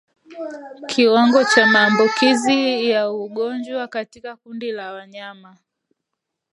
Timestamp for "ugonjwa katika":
3.11-4.35